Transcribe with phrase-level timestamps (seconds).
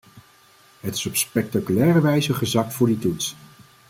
[0.79, 3.35] Het is op spectaculaire wijze gezakt voor die toets.